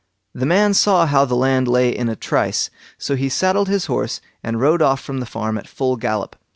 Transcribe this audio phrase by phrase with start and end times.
[0.33, 4.19] The man saw how the land lay in a trice, so he saddled his horse
[4.43, 6.35] and rode off from the farm at full gallop.